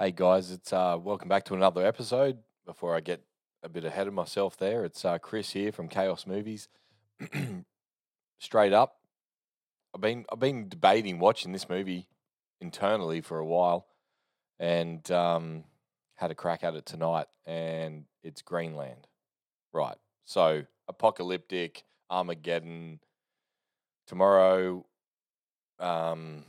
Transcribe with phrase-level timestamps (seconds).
[0.00, 2.38] Hey guys, it's uh welcome back to another episode.
[2.64, 3.20] Before I get
[3.64, 6.68] a bit ahead of myself there, it's uh Chris here from Chaos Movies.
[8.38, 8.94] Straight up,
[9.92, 12.06] I've been I've been debating watching this movie
[12.60, 13.88] internally for a while
[14.60, 15.64] and um
[16.14, 19.08] had a crack at it tonight and it's Greenland.
[19.72, 19.96] Right.
[20.26, 23.00] So, apocalyptic, Armageddon,
[24.06, 24.86] tomorrow
[25.80, 26.44] um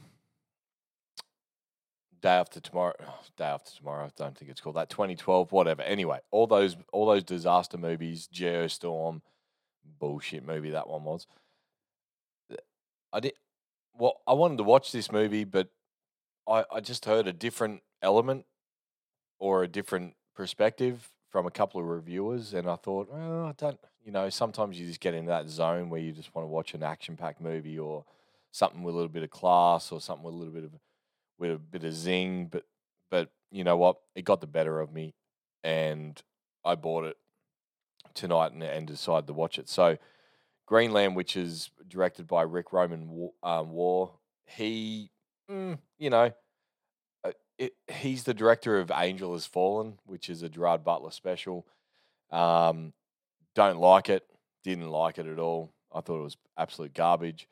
[2.21, 2.93] day after tomorrow
[3.37, 5.81] day after tomorrow i don't think it's called that 2012 whatever.
[5.81, 9.21] Anyway all those all those disaster movies geostorm
[9.99, 11.27] bullshit movie that one was.
[13.11, 13.33] I did
[13.97, 15.69] well i wanted to watch this movie but
[16.47, 18.45] i i just heard a different element
[19.39, 23.79] or a different perspective from a couple of reviewers and i thought well i don't
[24.05, 26.73] you know sometimes you just get into that zone where you just want to watch
[26.73, 28.05] an action packed movie or
[28.51, 30.71] something with a little bit of class or something with a little bit of
[31.39, 32.65] with a bit of zing, but
[33.09, 33.97] but you know what?
[34.15, 35.15] It got the better of me,
[35.63, 36.21] and
[36.63, 37.17] I bought it
[38.13, 39.69] tonight and, and decided to watch it.
[39.69, 39.97] So,
[40.67, 44.11] Greenland, which is directed by Ric Roman um, Waugh,
[44.45, 45.11] he,
[45.49, 46.31] mm, you know,
[47.23, 51.65] uh, it, he's the director of Angel Has Fallen, which is a Gerard Butler special.
[52.31, 52.93] Um,
[53.55, 54.25] don't like it.
[54.63, 55.73] Didn't like it at all.
[55.91, 57.47] I thought it was absolute garbage.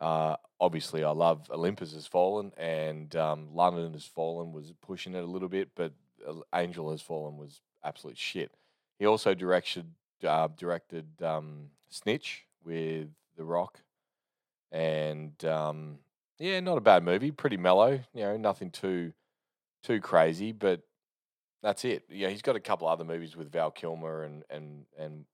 [0.00, 5.24] Uh, obviously, I love Olympus Has Fallen and um, London Has Fallen was pushing it
[5.24, 5.92] a little bit, but
[6.54, 8.52] Angel Has Fallen was absolute shit.
[8.98, 9.86] He also directed
[10.26, 13.80] uh, directed um, Snitch with The Rock,
[14.72, 15.98] and um,
[16.38, 17.30] yeah, not a bad movie.
[17.30, 19.12] Pretty mellow, you know, nothing too
[19.82, 20.80] too crazy, but
[21.62, 22.04] that's it.
[22.10, 25.24] Yeah, he's got a couple other movies with Val Kilmer and and and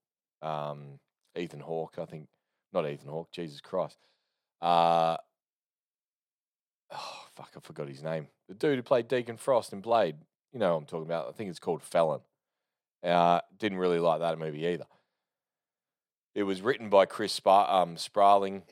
[0.41, 0.99] um,
[1.35, 1.95] Ethan Hawke.
[1.97, 2.27] I think
[2.73, 3.31] not Ethan Hawke.
[3.31, 3.97] Jesus Christ.
[4.63, 5.17] Uh,
[6.93, 8.27] oh, fuck, I forgot his name.
[8.47, 10.15] The dude who played Deacon Frost in Blade.
[10.53, 11.27] You know I'm talking about.
[11.27, 12.21] I think it's called Felon.
[13.03, 14.85] Uh, didn't really like that movie either.
[16.33, 18.63] It was written by Chris Sp- um, Sparling,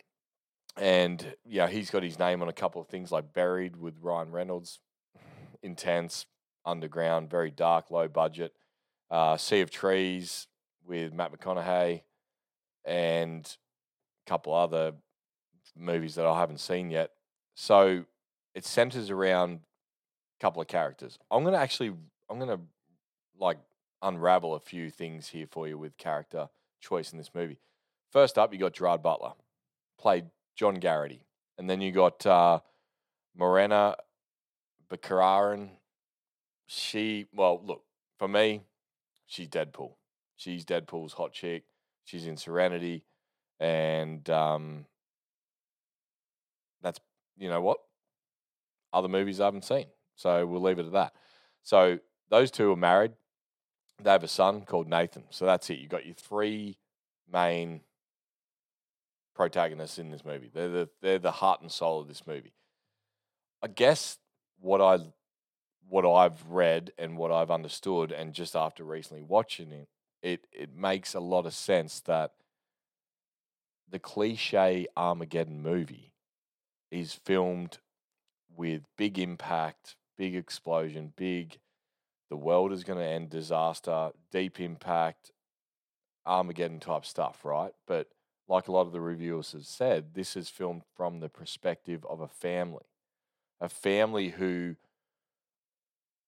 [0.78, 4.32] and yeah, he's got his name on a couple of things like Buried with Ryan
[4.32, 4.80] Reynolds,
[5.62, 6.26] intense,
[6.66, 8.54] underground, very dark, low budget.
[9.10, 10.48] Uh, sea of Trees
[10.86, 12.04] with Matt McConaughey,
[12.86, 13.58] and
[14.26, 14.94] a couple other
[15.78, 17.12] movies that I haven't seen yet.
[17.56, 18.06] So
[18.54, 19.60] it centers around
[20.40, 21.18] a couple of characters.
[21.30, 21.94] I'm gonna actually
[22.30, 22.60] I'm gonna
[23.40, 23.58] like
[24.02, 26.50] unravel a few things here for you with character
[26.80, 27.60] choice in this movie.
[28.12, 29.34] First up, you got Gerard Butler,
[29.98, 31.26] played John Garrity,
[31.58, 32.60] and then you got uh,
[33.36, 33.96] Morena
[34.90, 35.70] Baccarin.
[36.68, 37.84] She well, look
[38.18, 38.62] for me,
[39.28, 39.94] she's Deadpool.
[40.36, 41.64] She's Deadpool's hot chick.
[42.04, 43.04] She's in Serenity,
[43.60, 44.86] and um,
[47.38, 47.78] you know what
[48.94, 49.86] other movies I haven't seen.
[50.16, 51.14] So we'll leave it at that.
[51.64, 52.00] So
[52.30, 53.14] those two are married.
[54.02, 55.24] They have a son called Nathan.
[55.30, 55.80] So that's it.
[55.80, 56.78] You've got your three
[57.32, 57.82] main
[59.36, 60.50] protagonists in this movie.
[60.54, 62.54] They're the they're the heart and soul of this movie.
[63.62, 64.18] I guess
[64.60, 65.00] what I
[65.88, 69.88] what I've read and what I've understood, and just after recently watching it,
[70.22, 72.34] it it makes a lot of sense that
[73.90, 76.11] the cliche Armageddon movie
[76.92, 77.80] is filmed
[78.56, 81.58] with big impact, big explosion, big
[82.32, 85.32] the world is going to end disaster, deep impact,
[86.26, 87.74] Armageddon type stuff, right?
[87.86, 88.08] But
[88.48, 92.22] like a lot of the reviewers have said, this is filmed from the perspective of
[92.22, 92.86] a family,
[93.60, 94.78] a family who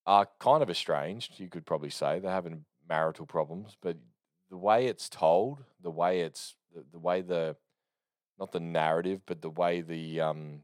[0.06, 2.20] are kind of estranged, you could probably say.
[2.20, 3.96] They're having marital problems, but
[4.50, 7.56] the way it's told, the way it's the, the way the
[8.40, 10.62] not the narrative, but the way the um,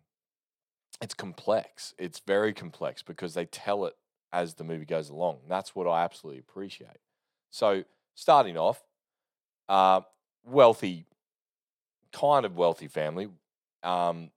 [1.02, 1.94] it's complex.
[1.98, 3.96] It's very complex because they tell it
[4.32, 5.40] as the movie goes along.
[5.48, 7.00] That's what I absolutely appreciate.
[7.52, 7.84] So
[8.16, 8.84] starting off,
[9.68, 10.02] uh,
[10.44, 11.06] wealthy,
[12.12, 13.30] kind of wealthy family.
[13.84, 14.32] Um,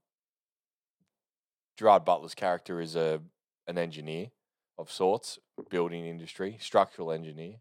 [1.77, 3.21] Gerard Butler's character is a
[3.67, 4.29] an engineer
[4.79, 5.39] of sorts,
[5.71, 7.57] building industry, structural engineer,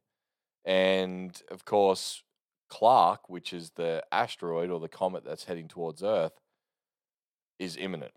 [0.65, 2.24] and of course
[2.71, 6.39] Clarke, which is the asteroid or the comet that's heading towards Earth,
[7.59, 8.13] is imminent.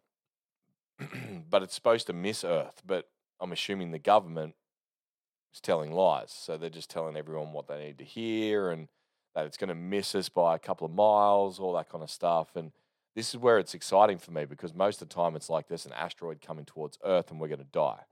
[1.51, 2.81] but it's supposed to miss Earth.
[2.87, 3.09] But
[3.41, 4.55] I'm assuming the government
[5.53, 6.33] is telling lies.
[6.33, 8.89] So they're just telling everyone what they need to hear and
[9.35, 12.11] that it's going to miss us by a couple of miles, all that kind of
[12.11, 12.55] stuff.
[12.55, 12.71] And
[13.17, 15.85] this is where it's exciting for me because most of the time it's like there's
[15.85, 18.03] an asteroid coming towards Earth and we're going to die.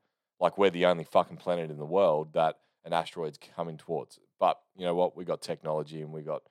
[0.40, 4.18] Like we're the only fucking planet in the world that an asteroid's coming towards.
[4.42, 5.16] But you know what?
[5.16, 6.42] We got technology and we got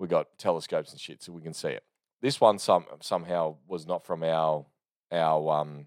[0.00, 1.84] we got telescopes and shit, so we can see it.
[2.20, 4.66] This one some somehow was not from our
[5.12, 5.86] our um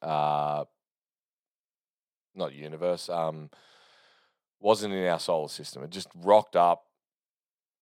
[0.00, 0.64] uh
[2.34, 3.50] not universe, um,
[4.58, 5.82] wasn't in our solar system.
[5.82, 6.86] It just rocked up,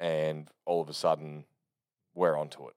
[0.00, 1.44] and all of a sudden,
[2.16, 2.74] we're onto it,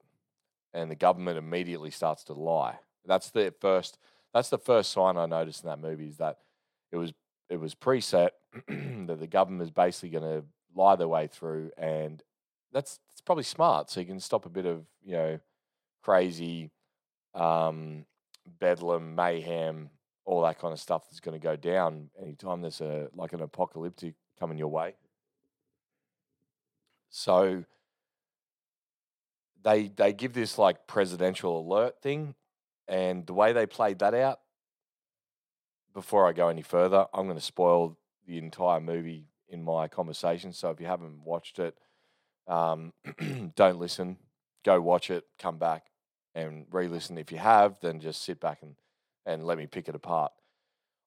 [0.72, 2.78] and the government immediately starts to lie.
[3.04, 3.98] That's the first.
[4.32, 6.38] That's the first sign I noticed in that movie is that
[6.92, 7.12] it was
[7.50, 8.30] it was preset
[8.68, 10.44] that the government is basically going to
[10.74, 12.22] lie their way through, and
[12.72, 13.90] that's it's probably smart.
[13.90, 15.40] So you can stop a bit of you know
[16.02, 16.70] crazy
[17.34, 18.06] um,
[18.58, 19.90] bedlam, mayhem,
[20.24, 23.42] all that kind of stuff that's going to go down anytime there's a like an
[23.42, 24.94] apocalyptic coming your way.
[27.10, 27.64] So
[29.62, 32.36] they they give this like presidential alert thing,
[32.86, 34.40] and the way they played that out.
[35.92, 40.52] Before I go any further, I'm going to spoil the entire movie in my conversation.
[40.52, 41.76] So if you haven't watched it,
[42.46, 42.92] um,
[43.56, 44.18] don't listen.
[44.64, 45.24] Go watch it.
[45.38, 45.86] Come back
[46.34, 47.18] and re-listen.
[47.18, 48.76] If you have, then just sit back and,
[49.26, 50.32] and let me pick it apart.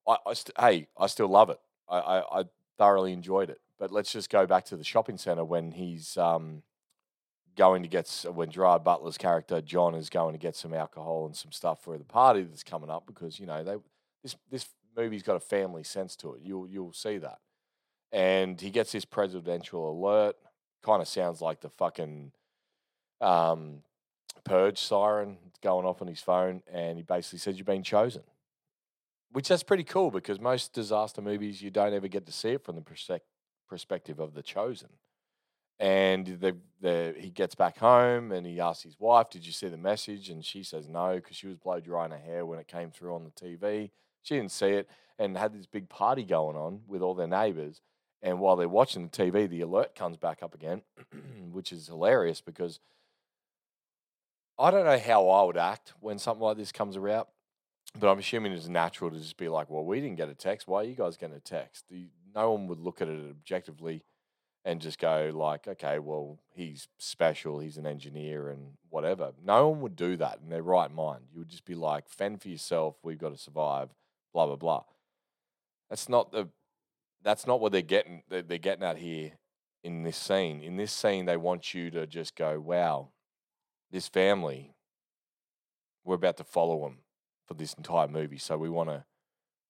[0.08, 1.60] I, I st- hey, I still love it.
[1.88, 2.44] I, I, I,
[2.78, 3.60] thoroughly enjoyed it.
[3.78, 6.64] But let's just go back to the shopping center when he's um,
[7.56, 11.36] going to get when Gerard Butler's character John is going to get some alcohol and
[11.36, 13.76] some stuff for the party that's coming up because you know they
[14.24, 16.42] this this movie's got a family sense to it.
[16.44, 17.40] You'll you'll see that.
[18.12, 20.36] And he gets this presidential alert.
[20.84, 22.32] Kind of sounds like the fucking
[23.22, 23.84] um,
[24.44, 28.24] purge siren going off on his phone, and he basically says you've been chosen.
[29.32, 32.64] Which that's pretty cool because most disaster movies you don't ever get to see it
[32.64, 33.20] from the
[33.68, 34.90] perspective of the chosen.
[35.80, 39.70] And the, the, he gets back home and he asks his wife, "Did you see
[39.70, 42.68] the message?" And she says no because she was blow drying her hair when it
[42.68, 43.90] came through on the TV.
[44.24, 44.90] She didn't see it
[45.20, 47.82] and had this big party going on with all their neighbors.
[48.22, 50.82] And while they're watching the TV, the alert comes back up again,
[51.52, 52.80] which is hilarious because
[54.58, 57.30] I don't know how I would act when something like this comes about,
[58.00, 60.68] but I'm assuming it's natural to just be like, well, we didn't get a text.
[60.68, 61.86] Why are you guys getting a text?
[62.34, 64.04] No one would look at it objectively
[64.66, 69.34] and just go like, okay, well, he's special, he's an engineer and whatever.
[69.44, 71.26] No one would do that in their right mind.
[71.32, 73.90] You would just be like, fend for yourself, we've got to survive,
[74.34, 74.84] blah blah blah.
[75.90, 76.50] That's not the
[77.24, 79.32] that's not what they're getting they're, getting at here
[79.84, 80.62] in this scene.
[80.62, 83.10] In this scene, they want you to just go, wow,
[83.92, 84.74] this family,
[86.04, 87.00] we're about to follow them
[87.48, 88.38] for this entire movie.
[88.38, 89.06] So we want to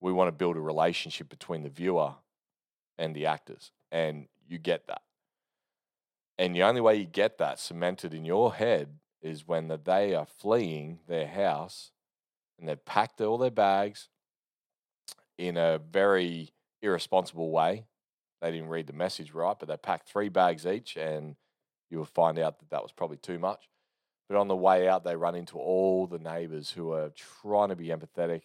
[0.01, 2.15] we want to build a relationship between the viewer
[2.97, 5.01] and the actors, and you get that.
[6.37, 10.13] And the only way you get that cemented in your head is when the, they
[10.13, 11.91] are fleeing their house
[12.59, 14.09] and they've packed all their bags
[15.37, 17.85] in a very irresponsible way.
[18.41, 21.35] They didn't read the message right, but they packed three bags each, and
[21.89, 23.69] you will find out that that was probably too much.
[24.27, 27.75] But on the way out, they run into all the neighbors who are trying to
[27.75, 28.43] be empathetic,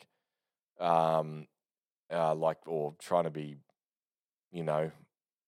[0.81, 1.47] um,
[2.13, 3.57] uh, like or trying to be,
[4.53, 4.91] you know,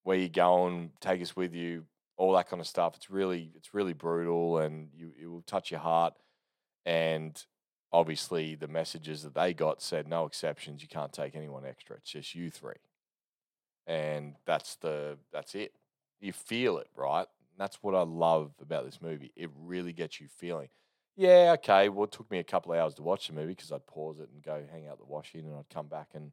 [0.03, 1.85] where you going, take us with you,
[2.17, 2.95] all that kind of stuff.
[2.97, 6.15] It's really it's really brutal, and you it will touch your heart.
[6.87, 7.41] And
[7.93, 10.83] obviously, the messages that they got said no exceptions.
[10.83, 11.97] You can't take anyone extra.
[11.97, 12.77] It's just you three,
[13.87, 15.73] and that's the that's it.
[16.21, 17.27] You feel it, right?
[17.59, 19.33] That's what I love about this movie.
[19.37, 20.69] It really gets you feeling.
[21.17, 21.89] Yeah, okay.
[21.89, 24.21] Well, it took me a couple of hours to watch the movie because I'd pause
[24.21, 26.33] it and go hang out the washing, and I'd come back and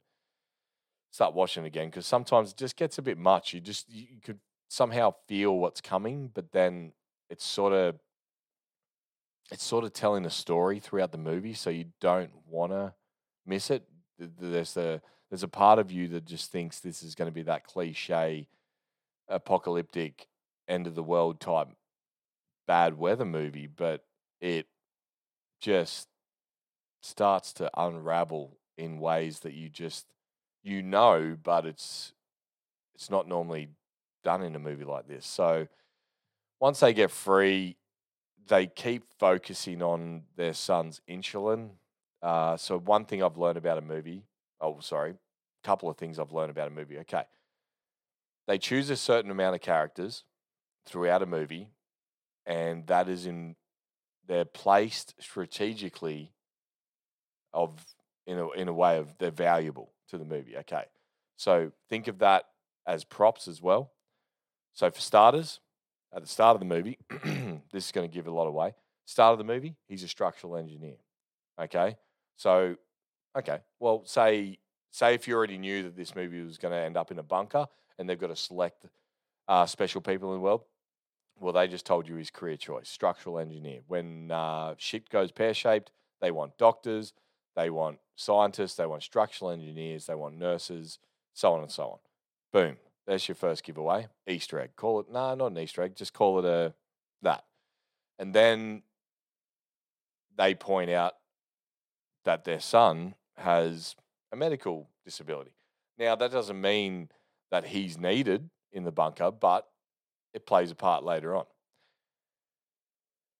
[1.11, 3.53] start watching again because sometimes it just gets a bit much.
[3.53, 6.93] You just you could somehow feel what's coming, but then
[7.29, 7.95] it's sort of
[9.51, 12.93] it's sort of telling a story throughout the movie, so you don't want to
[13.45, 13.83] miss it.
[14.19, 17.43] There's a there's a part of you that just thinks this is going to be
[17.43, 18.47] that cliche
[19.27, 20.27] apocalyptic
[20.67, 21.67] end of the world type
[22.67, 24.03] bad weather movie, but
[24.41, 24.67] it
[25.61, 26.07] just
[27.01, 30.05] starts to unravel in ways that you just
[30.63, 32.11] you know, but it's
[32.95, 33.69] it's not normally
[34.23, 35.25] done in a movie like this.
[35.25, 35.67] So
[36.59, 37.76] once they get free,
[38.47, 41.69] they keep focusing on their son's insulin.
[42.21, 44.23] Uh, so one thing I've learned about a movie,
[44.59, 46.97] oh sorry, a couple of things I've learned about a movie.
[46.99, 47.23] Okay,
[48.47, 50.23] they choose a certain amount of characters
[50.85, 51.69] throughout a movie,
[52.45, 53.55] and that is in
[54.27, 56.33] they're placed strategically
[57.53, 57.71] of
[58.25, 60.57] in a in a way of they're valuable to the movie.
[60.57, 60.85] Okay,
[61.35, 62.45] so think of that
[62.85, 63.91] as props as well.
[64.73, 65.59] So for starters,
[66.15, 66.97] at the start of the movie,
[67.71, 68.73] this is going to give a lot away.
[69.05, 70.97] Start of the movie, he's a structural engineer.
[71.59, 71.97] Okay,
[72.35, 72.75] so
[73.37, 74.59] okay, well say
[74.91, 77.23] say if you already knew that this movie was going to end up in a
[77.23, 78.85] bunker and they've got to select
[79.47, 80.63] uh, special people in the world,
[81.39, 83.81] well, they just told you his career choice, structural engineer.
[83.87, 87.13] When uh, shit goes pear shaped, they want doctors,
[87.55, 90.99] they want scientists, they want structural engineers, they want nurses,
[91.33, 91.97] so on and so on.
[92.51, 92.77] Boom.
[93.07, 94.07] There's your first giveaway.
[94.27, 94.71] Easter egg.
[94.75, 96.73] Call it, nah, not an Easter egg, just call it a
[97.21, 97.45] that.
[98.19, 98.83] And then
[100.37, 101.13] they point out
[102.25, 103.95] that their son has
[104.31, 105.51] a medical disability.
[105.97, 107.09] Now, that doesn't mean
[107.49, 109.67] that he's needed in the bunker, but
[110.33, 111.45] it plays a part later on.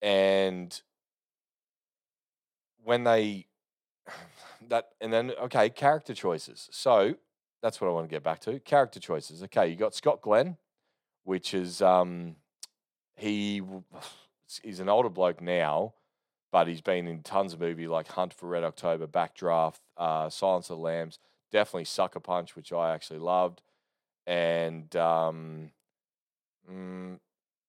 [0.01, 0.81] And
[2.83, 3.47] when they
[4.69, 6.69] that and then okay, character choices.
[6.71, 7.15] So
[7.67, 8.61] that's what I want to get back to.
[8.61, 9.43] Character choices.
[9.43, 10.55] Okay, you got Scott Glenn,
[11.25, 12.37] which is um
[13.17, 13.61] he
[14.63, 15.93] is an older bloke now,
[16.49, 20.69] but he's been in tons of movies like Hunt for Red October, Backdraft, uh, Silence
[20.69, 21.19] of the Lambs,
[21.51, 23.61] definitely Sucker Punch, which I actually loved,
[24.25, 25.71] and um,
[26.71, 27.19] mm,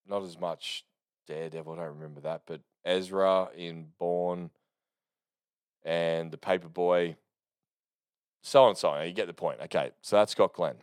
[0.07, 0.85] not as much
[1.26, 1.73] Daredevil.
[1.73, 4.50] I don't remember that, but Ezra in Bourne
[5.85, 7.17] and the Paperboy,
[8.42, 9.07] so on and so on.
[9.07, 9.61] You get the point.
[9.64, 10.76] Okay, so that's Scott Glenn.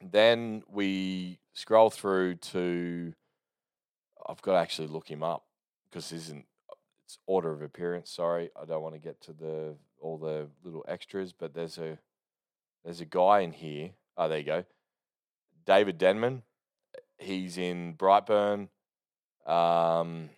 [0.00, 3.12] Then we scroll through to.
[4.28, 5.44] I've got to actually look him up
[5.88, 6.44] because this isn't
[7.04, 8.10] it's order of appearance.
[8.10, 11.98] Sorry, I don't want to get to the all the little extras, but there's a
[12.84, 13.90] there's a guy in here.
[14.16, 14.64] Oh, there you go.
[15.66, 16.42] David Denman.
[17.18, 18.68] He's in Brightburn.
[19.44, 20.30] Um,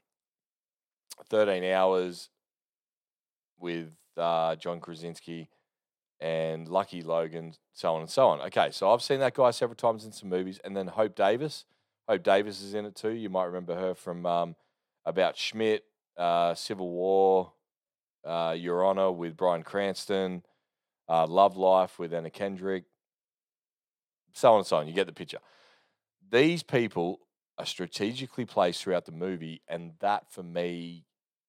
[1.28, 2.30] 13 hours
[3.58, 5.48] with uh, John Krasinski
[6.20, 8.40] and Lucky Logan, so on and so on.
[8.42, 10.60] Okay, so I've seen that guy several times in some movies.
[10.64, 11.64] And then Hope Davis.
[12.08, 13.12] Hope Davis is in it too.
[13.12, 14.56] You might remember her from um,
[15.06, 15.84] About Schmidt,
[16.16, 17.52] uh, Civil War,
[18.24, 20.42] uh, Your Honor with Bryan Cranston,
[21.08, 22.84] uh, Love Life with Anna Kendrick,
[24.32, 24.88] so on and so on.
[24.88, 25.38] You get the picture.
[26.30, 27.20] These people
[27.58, 31.04] are strategically placed throughout the movie, and that for me,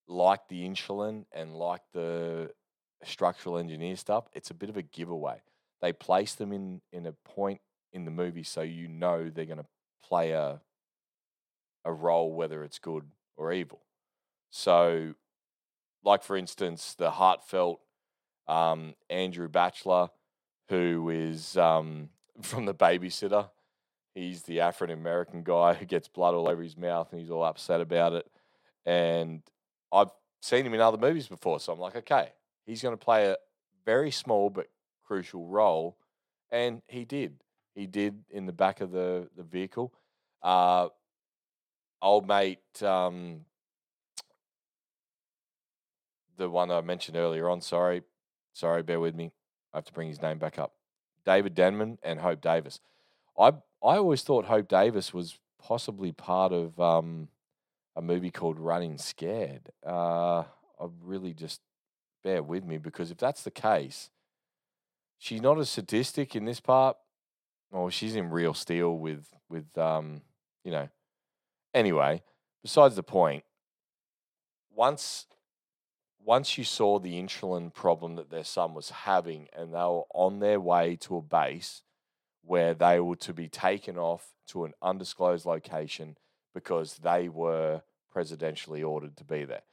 [0.08, 2.52] like the insulin and like the
[3.04, 5.42] structural engineer stuff, it's a bit of a giveaway.
[5.82, 7.62] They place them in in a point
[7.94, 9.66] in the movie so you know they're going to
[10.04, 10.62] play a
[11.84, 13.06] a role, whether it's good
[13.38, 13.82] or evil.
[14.52, 15.16] So,
[16.04, 17.82] like for instance, the heartfelt
[18.48, 20.10] um, Andrew Bachelor,
[20.70, 22.10] who is um,
[22.42, 23.50] from the babysitter.
[24.14, 27.46] He's the African American guy who gets blood all over his mouth and he's all
[27.46, 28.30] upset about it.
[28.86, 29.42] And
[29.92, 32.34] I've seen him in other movies before, so I'm like, okay,
[32.66, 33.38] he's going to play a
[33.86, 34.68] very small but
[35.04, 35.98] crucial role,
[36.52, 37.44] and he did.
[37.76, 39.94] He did in the back of the the vehicle.
[40.42, 40.90] Uh,
[42.02, 43.42] old mate, um,
[46.38, 47.62] the one I mentioned earlier on.
[47.62, 48.02] Sorry,
[48.54, 49.32] sorry, bear with me.
[49.74, 50.74] I have to bring his name back up.
[51.26, 52.80] David Denman and Hope Davis.
[53.38, 53.50] I
[53.84, 57.30] I always thought Hope Davis was possibly part of um,
[57.96, 59.72] a movie called Running Scared.
[59.86, 60.44] Uh,
[60.80, 61.62] I really just
[62.24, 64.10] bear with me because if that's the case,
[65.18, 66.98] she's not as sadistic in this part.
[67.72, 70.22] Or she's in Real Steel with with um,
[70.64, 70.90] you know.
[71.74, 72.22] Anyway,
[72.62, 73.44] besides the point.
[74.74, 75.26] Once
[76.24, 80.40] once you saw the insulin problem that their son was having and they were on
[80.40, 81.82] their way to a base
[82.44, 86.18] where they were to be taken off to an undisclosed location
[86.54, 87.82] because they were
[88.14, 89.64] presidentially ordered to be there.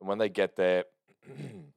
[0.00, 0.84] And when they get there,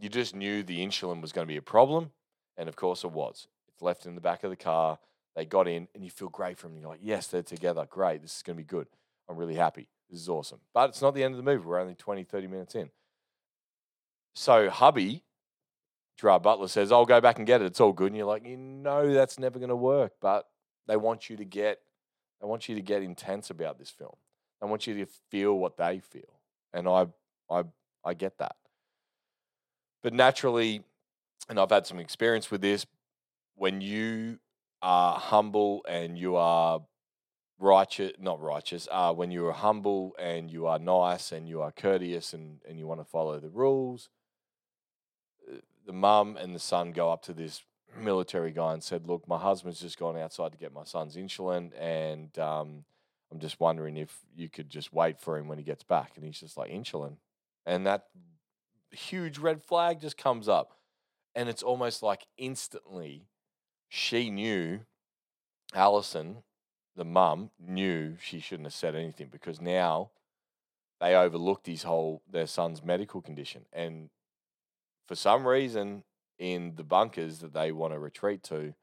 [0.00, 2.10] you just knew the insulin was going to be a problem.
[2.56, 3.46] And of course it was.
[3.72, 4.98] It's left in the back of the car.
[5.36, 6.78] They got in and you feel great for them.
[6.78, 7.86] You're like, yes, they're together.
[7.88, 8.22] Great.
[8.22, 8.88] This is going to be good.
[9.28, 9.88] I'm really happy.
[10.10, 10.60] This is awesome.
[10.74, 11.64] But it's not the end of the movie.
[11.64, 12.90] We're only 20, 30 minutes in.
[14.34, 15.22] So hubby,
[16.18, 17.66] Gerard Butler says, I'll go back and get it.
[17.66, 18.08] It's all good.
[18.08, 20.14] And you're like, you know that's never going to work.
[20.20, 20.46] But
[20.86, 21.78] they want you to get
[22.40, 24.14] they want you to get intense about this film.
[24.60, 26.40] They want you to feel what they feel.
[26.72, 27.06] And I
[27.50, 27.64] I
[28.04, 28.56] I get that.
[30.02, 30.82] But naturally,
[31.48, 32.86] and I've had some experience with this,
[33.54, 34.38] when you
[34.82, 36.80] are humble and you are
[37.58, 41.72] righteous, not righteous, uh, when you are humble and you are nice and you are
[41.72, 44.08] courteous and, and you want to follow the rules,
[45.88, 47.62] the mum and the son go up to this
[47.96, 51.72] military guy and said, "Look, my husband's just gone outside to get my son's insulin,
[51.80, 52.84] and um,
[53.32, 56.24] I'm just wondering if you could just wait for him when he gets back." And
[56.24, 57.16] he's just like, "Insulin,"
[57.64, 58.08] and that
[58.90, 60.72] huge red flag just comes up,
[61.34, 63.28] and it's almost like instantly
[63.88, 64.80] she knew
[65.74, 66.42] Allison,
[66.96, 70.10] the mum, knew she shouldn't have said anything because now
[71.00, 74.10] they overlooked his whole their son's medical condition and
[75.08, 76.04] for some reason
[76.38, 78.74] in the bunkers that they want to retreat to,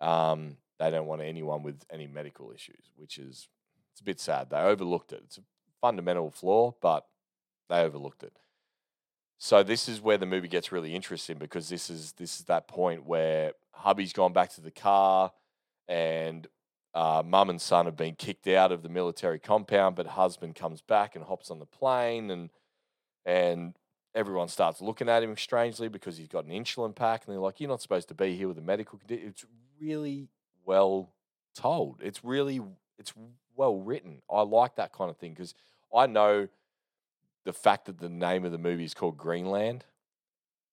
[0.00, 3.48] um, they don't want anyone with any medical issues, which is
[3.92, 4.50] it's a bit sad.
[4.50, 5.22] They overlooked it.
[5.24, 5.42] It's a
[5.80, 7.06] fundamental flaw, but
[7.68, 8.36] they overlooked it.
[9.38, 12.66] So this is where the movie gets really interesting because this is this is that
[12.66, 15.32] point where hubby's gone back to the car
[15.86, 16.46] and
[16.92, 20.82] uh, mum and son have been kicked out of the military compound, but husband comes
[20.82, 22.50] back and hops on the plane and
[23.24, 23.74] and
[24.14, 27.60] everyone starts looking at him strangely because he's got an insulin pack and they're like,
[27.60, 29.28] You're not supposed to be here with a medical condition.
[29.28, 29.44] It's
[29.80, 30.28] really
[30.64, 31.12] well
[31.54, 32.00] told.
[32.02, 32.60] It's really
[32.98, 33.12] it's
[33.54, 34.22] well written.
[34.28, 35.54] I like that kind of thing because
[35.94, 36.48] I know
[37.48, 39.82] the fact that the name of the movie is called Greenland,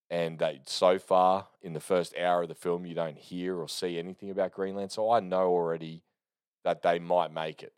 [0.09, 3.69] and that so far in the first hour of the film you don't hear or
[3.69, 4.91] see anything about Greenland.
[4.91, 6.03] So I know already
[6.65, 7.71] that they might make it,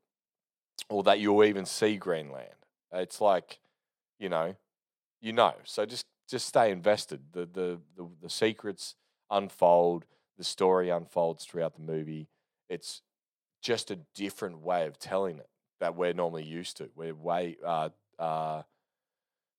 [0.90, 2.56] or that you'll even see Greenland.
[2.92, 3.60] It's like,
[4.18, 4.56] you know,
[5.22, 5.54] you know.
[5.64, 7.20] So just just stay invested.
[7.34, 8.96] The the the, the secrets
[9.30, 10.06] unfold.
[10.40, 12.30] The story unfolds throughout the movie.
[12.68, 13.04] It's
[13.62, 15.50] just a different way of telling it
[15.80, 16.90] that we're normally used to.
[16.96, 18.64] We're way uh, uh,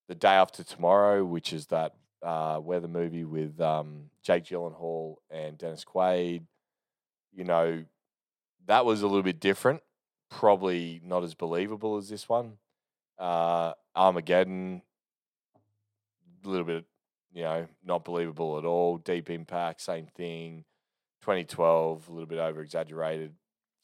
[0.09, 5.57] the day after tomorrow, which is that uh, weather movie with um, Jake Gyllenhaal and
[5.57, 6.43] Dennis Quaid.
[7.33, 7.85] You know,
[8.67, 9.83] that was a little bit different.
[10.31, 12.55] Probably not as believable as this one.
[13.19, 14.83] Uh, Armageddon,
[16.45, 16.85] a little bit,
[17.33, 18.99] you know, not believable at all.
[18.99, 20.65] Deep Impact, same thing.
[21.23, 23.35] 2012, a little bit over exaggerated.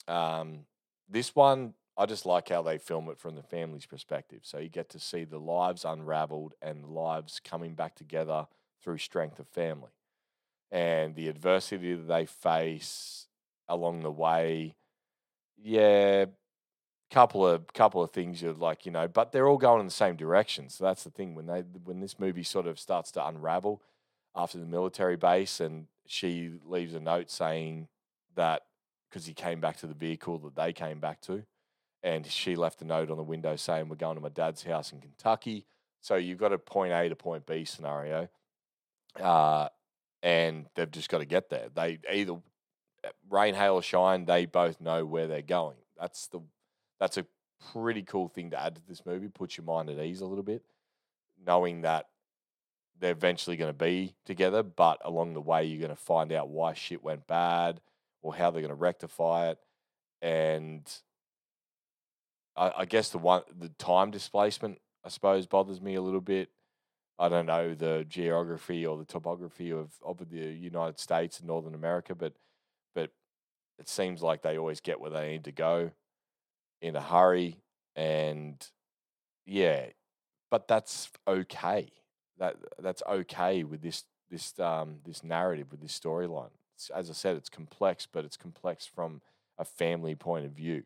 [0.09, 0.61] Um,
[1.09, 4.41] this one, I just like how they film it from the family's perspective.
[4.43, 8.47] So you get to see the lives unraveled and lives coming back together
[8.83, 9.93] through strength of family.
[10.73, 13.29] And the adversity that they face
[13.69, 14.75] along the way,
[15.57, 16.27] yeah,
[17.11, 19.93] couple of couple of things you're like, you know, but they're all going in the
[19.93, 20.69] same direction.
[20.69, 23.81] So that's the thing when they when this movie sort of starts to unravel
[24.35, 27.87] after the military base and she leaves a note saying
[28.35, 28.63] that
[29.09, 31.45] because he came back to the vehicle that they came back to
[32.05, 34.93] and she left a note on the window saying we're going to my dad's house
[34.93, 35.65] in Kentucky.
[36.03, 38.29] So you've got a point A to point B scenario,
[39.19, 39.71] uh,
[40.23, 41.69] and they've just got to get there.
[41.75, 42.35] They either
[43.03, 44.27] eh, rain, hail, or shine.
[44.27, 45.79] They both know where they're going.
[45.99, 46.41] That's the
[47.01, 47.25] that's a
[47.73, 49.29] pretty cool thing to add to this movie.
[49.29, 50.63] Puts your mind at ease a little bit,
[51.45, 52.09] knowing that
[53.01, 56.51] they're eventually going to be together, but along the way you're going to find out
[56.51, 57.81] why shit went bad
[58.21, 59.59] or how they're going to rectify it,
[60.21, 60.87] and
[62.57, 66.49] I, I guess the one the time displacement I suppose bothers me a little bit.
[67.19, 71.75] I don't know the geography or the topography of, of the United States and Northern
[71.75, 72.33] America, but
[72.95, 73.11] but
[73.79, 75.91] it seems like they always get where they need to go
[76.81, 77.61] in a hurry,
[77.95, 78.67] and
[79.47, 79.87] yeah,
[80.51, 81.93] but that's okay.
[82.39, 86.51] That that's okay with this this um this narrative with this storyline.
[86.95, 89.21] As I said, it's complex, but it's complex from
[89.59, 90.83] a family point of view.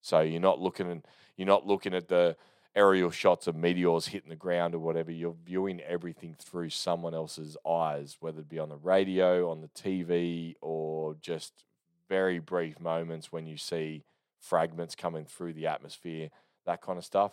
[0.00, 1.02] So you're not looking
[1.36, 2.36] you're not looking at the
[2.74, 5.10] aerial shots of meteors hitting the ground or whatever.
[5.10, 9.68] You're viewing everything through someone else's eyes, whether it be on the radio, on the
[9.68, 11.64] TV, or just
[12.08, 14.04] very brief moments when you see
[14.38, 16.28] fragments coming through the atmosphere,
[16.66, 17.32] that kind of stuff.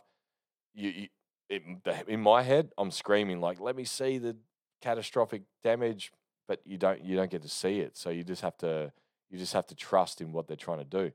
[0.74, 1.08] You, you
[1.50, 1.62] it,
[2.08, 4.36] in my head, I'm screaming like, "Let me see the
[4.82, 6.12] catastrophic damage,"
[6.48, 7.98] but you don't you don't get to see it.
[7.98, 8.92] So you just have to
[9.30, 11.12] you just have to trust in what they're trying to do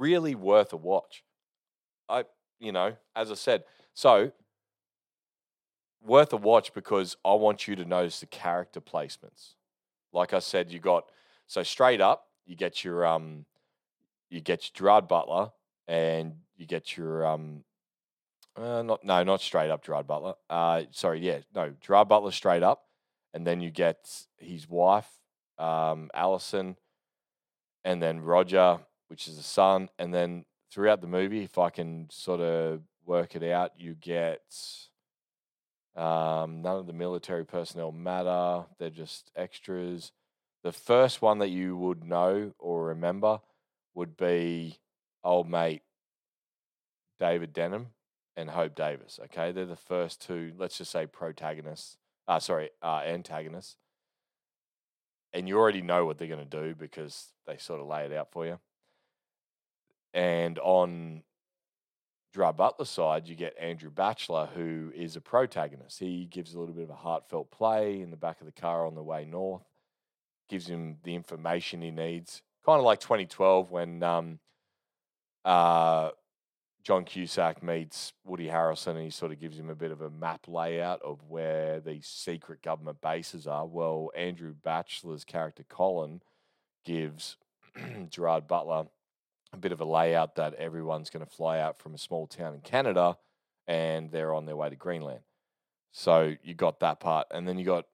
[0.00, 1.22] really worth a watch.
[2.08, 2.24] I,
[2.58, 4.32] you know, as I said, so
[6.02, 9.54] worth a watch because I want you to notice the character placements.
[10.12, 11.04] Like I said, you got
[11.46, 13.44] so straight up, you get your um,
[14.30, 15.50] you get your Gerard Butler,
[15.86, 17.64] and you get your um,
[18.56, 20.34] uh, not no, not straight up Gerard Butler.
[20.48, 22.84] Uh, sorry, yeah, no, Gerard Butler straight up,
[23.34, 24.08] and then you get
[24.38, 25.08] his wife,
[25.58, 26.76] um, Allison,
[27.84, 28.80] and then Roger,
[29.10, 33.34] which is the son, and then throughout the movie, if I can sort of work
[33.34, 34.54] it out, you get
[35.96, 40.12] um, none of the military personnel matter; they're just extras.
[40.62, 43.40] The first one that you would know or remember
[43.94, 44.78] would be
[45.24, 45.82] old mate
[47.18, 47.88] David Denham
[48.36, 49.18] and Hope Davis.
[49.24, 50.52] Okay, they're the first two.
[50.56, 51.96] Let's just say protagonists.
[52.28, 53.74] Uh, sorry, uh, antagonists.
[55.32, 58.12] And you already know what they're going to do because they sort of lay it
[58.12, 58.60] out for you.
[60.12, 61.22] And on
[62.34, 65.98] Gerard Butler's side, you get Andrew Bachelor, who is a protagonist.
[65.98, 68.86] He gives a little bit of a heartfelt play in the back of the car
[68.86, 69.64] on the way north,
[70.48, 72.42] gives him the information he needs.
[72.64, 74.38] Kind of like 2012 when um,
[75.44, 76.10] uh,
[76.84, 80.10] John Cusack meets Woody Harrelson and he sort of gives him a bit of a
[80.10, 83.66] map layout of where these secret government bases are.
[83.66, 86.22] Well, Andrew Bachelor's character Colin
[86.84, 87.36] gives
[88.08, 88.86] Gerard Butler
[89.52, 92.54] a bit of a layout that everyone's going to fly out from a small town
[92.54, 93.16] in Canada
[93.66, 95.20] and they're on their way to Greenland.
[95.92, 97.86] So you got that part, and then you got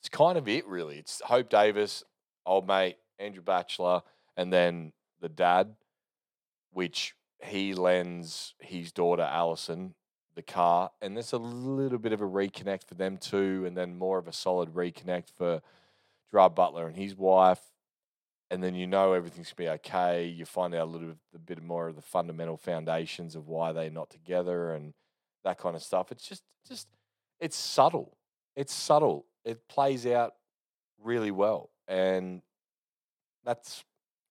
[0.00, 0.98] it's kind of it really.
[0.98, 2.04] It's Hope Davis,
[2.44, 4.02] old mate Andrew Bachelor,
[4.36, 5.76] and then the dad,
[6.72, 9.94] which he lends his daughter Allison
[10.34, 13.96] the car, and there's a little bit of a reconnect for them too, and then
[13.96, 15.62] more of a solid reconnect for
[16.30, 17.60] Gerard Butler and his wife.
[18.50, 20.26] And then you know everything's gonna be okay.
[20.26, 23.72] You find out a little bit, a bit more of the fundamental foundations of why
[23.72, 24.94] they're not together and
[25.44, 26.12] that kind of stuff.
[26.12, 26.88] It's just, just,
[27.40, 28.16] it's subtle.
[28.54, 29.26] It's subtle.
[29.44, 30.34] It plays out
[31.02, 32.40] really well, and
[33.44, 33.84] that's,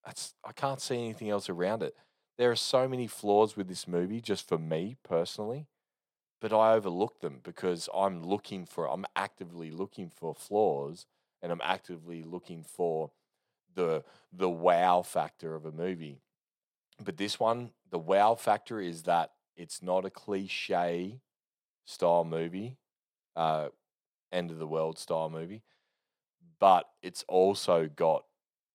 [0.05, 0.33] that's.
[0.43, 1.95] I can't see anything else around it.
[2.37, 5.67] There are so many flaws with this movie, just for me personally
[6.43, 11.05] but I overlook them because I'm looking for, I'm actively looking for flaws
[11.41, 13.11] and I'm actively looking for
[13.75, 16.21] the the wow factor of a movie.
[17.03, 21.19] But this one, the wow factor is that it's not a cliche
[21.85, 22.77] style movie,
[23.35, 23.69] uh,
[24.31, 25.63] end of the world style movie,
[26.59, 28.25] but it's also got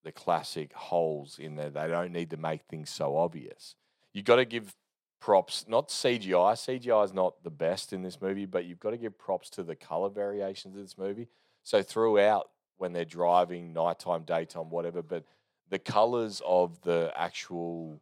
[0.05, 1.71] the classic holes in there.
[1.71, 3.75] They don't need to make things so obvious.
[4.13, 4.75] You got to give
[5.21, 6.55] props, not CGI.
[6.55, 9.63] CGI is not the best in this movie, but you've got to give props to
[9.63, 11.29] the color variations of this movie.
[11.65, 15.25] So throughout, when they're driving, nighttime, daytime, whatever, but
[15.69, 18.01] the colors of the actual,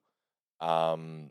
[0.60, 1.30] um,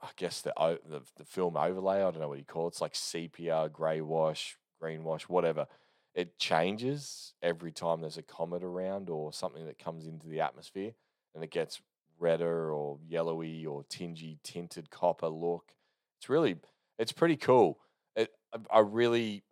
[0.00, 0.52] I guess the,
[0.88, 1.96] the the film overlay.
[1.96, 2.68] I don't know what you call it.
[2.68, 5.66] It's like sepia, grey wash, green wash, whatever.
[6.14, 10.92] It changes every time there's a comet around or something that comes into the atmosphere,
[11.34, 11.80] and it gets
[12.18, 15.72] redder or yellowy or tingy tinted copper look.
[16.18, 16.56] It's really
[16.98, 17.78] it's pretty cool.
[18.16, 18.30] It,
[18.70, 19.44] I really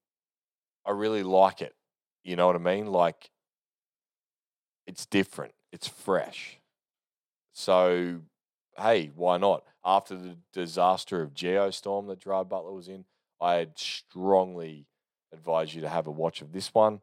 [0.84, 1.75] I really like it.
[2.26, 2.86] You know what I mean?
[2.86, 3.30] Like
[4.84, 5.54] it's different.
[5.72, 6.58] It's fresh.
[7.52, 8.22] So
[8.76, 9.62] hey, why not?
[9.84, 13.04] After the disaster of Geostorm that Gerard Butler was in,
[13.40, 14.86] I'd strongly
[15.32, 17.00] advise you to have a watch of this one.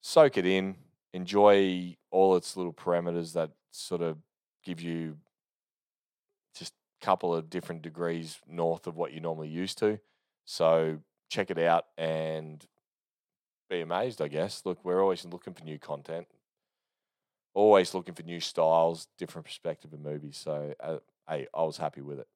[0.00, 0.76] Soak it in,
[1.12, 4.16] enjoy all its little parameters that sort of
[4.64, 5.16] give you
[6.56, 9.98] just a couple of different degrees north of what you're normally used to.
[10.44, 12.64] So check it out and
[13.70, 14.62] be amazed, I guess.
[14.64, 16.26] Look, we're always looking for new content,
[17.54, 20.36] always looking for new styles, different perspective of movies.
[20.36, 22.28] So, uh, hey, I was happy with it.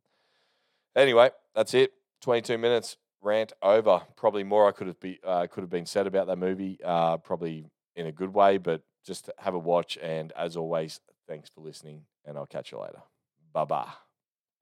[0.97, 1.92] Anyway, that's it.
[2.23, 4.03] 22 minutes rant over.
[4.16, 6.79] Probably more I could have be uh, could have been said about that movie.
[6.83, 7.66] Uh, probably
[7.97, 9.99] in a good way, but just have a watch.
[10.01, 13.03] And as always, thanks for listening and I'll catch you later.
[13.53, 14.13] Bye bye.